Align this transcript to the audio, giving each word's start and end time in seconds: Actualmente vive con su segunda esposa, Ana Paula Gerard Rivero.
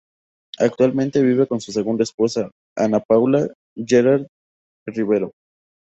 Actualmente 0.57 1.21
vive 1.21 1.45
con 1.45 1.61
su 1.61 1.71
segunda 1.71 2.01
esposa, 2.01 2.49
Ana 2.75 3.01
Paula 3.01 3.47
Gerard 3.75 4.25
Rivero. 4.87 5.31